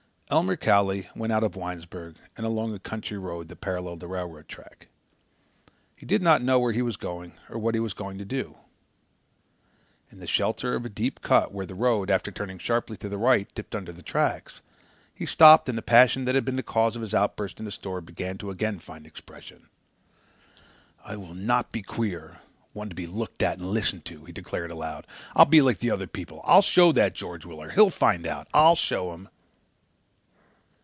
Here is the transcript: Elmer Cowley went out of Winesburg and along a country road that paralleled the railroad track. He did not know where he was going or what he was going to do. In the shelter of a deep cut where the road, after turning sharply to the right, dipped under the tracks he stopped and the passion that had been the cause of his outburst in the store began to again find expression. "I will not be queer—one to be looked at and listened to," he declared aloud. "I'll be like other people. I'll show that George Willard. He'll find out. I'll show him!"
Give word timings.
Elmer 0.33 0.55
Cowley 0.55 1.09
went 1.13 1.33
out 1.33 1.43
of 1.43 1.57
Winesburg 1.57 2.15
and 2.37 2.45
along 2.45 2.73
a 2.73 2.79
country 2.79 3.17
road 3.17 3.49
that 3.49 3.59
paralleled 3.59 3.99
the 3.99 4.07
railroad 4.07 4.47
track. 4.47 4.87
He 5.93 6.05
did 6.05 6.21
not 6.21 6.41
know 6.41 6.57
where 6.57 6.71
he 6.71 6.81
was 6.81 6.95
going 6.95 7.33
or 7.49 7.59
what 7.59 7.75
he 7.75 7.81
was 7.81 7.93
going 7.93 8.17
to 8.17 8.23
do. 8.23 8.57
In 10.09 10.19
the 10.19 10.27
shelter 10.27 10.73
of 10.73 10.85
a 10.85 10.89
deep 10.89 11.19
cut 11.21 11.51
where 11.51 11.65
the 11.65 11.75
road, 11.75 12.09
after 12.09 12.31
turning 12.31 12.59
sharply 12.59 12.95
to 12.95 13.09
the 13.09 13.17
right, 13.17 13.53
dipped 13.53 13.75
under 13.75 13.91
the 13.91 14.01
tracks 14.01 14.61
he 15.13 15.25
stopped 15.25 15.67
and 15.67 15.77
the 15.77 15.81
passion 15.81 16.23
that 16.23 16.33
had 16.35 16.45
been 16.45 16.55
the 16.55 16.63
cause 16.63 16.95
of 16.95 17.01
his 17.01 17.13
outburst 17.13 17.59
in 17.59 17.65
the 17.65 17.69
store 17.71 17.99
began 17.99 18.37
to 18.37 18.49
again 18.51 18.79
find 18.79 19.05
expression. 19.05 19.67
"I 21.03 21.17
will 21.17 21.35
not 21.35 21.73
be 21.73 21.81
queer—one 21.81 22.87
to 22.87 22.95
be 22.95 23.05
looked 23.05 23.43
at 23.43 23.57
and 23.57 23.71
listened 23.71 24.05
to," 24.05 24.23
he 24.23 24.31
declared 24.31 24.71
aloud. 24.71 25.07
"I'll 25.35 25.43
be 25.43 25.61
like 25.61 25.83
other 25.85 26.07
people. 26.07 26.39
I'll 26.45 26.61
show 26.61 26.93
that 26.93 27.15
George 27.15 27.45
Willard. 27.45 27.73
He'll 27.73 27.89
find 27.89 28.25
out. 28.25 28.47
I'll 28.53 28.75
show 28.75 29.11
him!" 29.11 29.27